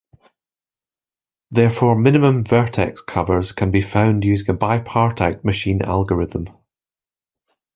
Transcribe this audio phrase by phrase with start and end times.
[1.51, 6.49] Therefore, minimum vertex covers can be found using a bipartite matching algorithm.